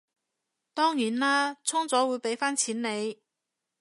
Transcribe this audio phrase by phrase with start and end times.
[0.73, 3.21] 當然啦，充咗會畀返錢你